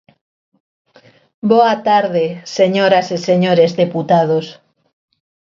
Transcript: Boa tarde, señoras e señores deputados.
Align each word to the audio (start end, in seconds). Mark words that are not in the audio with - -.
Boa 1.51 1.75
tarde, 1.87 2.25
señoras 2.57 3.07
e 3.15 3.17
señores 3.29 3.71
deputados. 3.83 4.45